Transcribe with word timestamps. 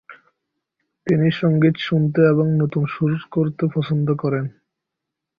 তিনি 1.07 1.27
সঙ্গীত 1.31 1.75
শুনতে 1.79 2.19
এবং 2.23 2.45
নতুন 2.59 2.83
সুর 2.85 3.11
তৈরি 3.11 3.27
করতে 3.31 3.63
পছন্দ 3.73 4.07
করেন। 4.13 4.45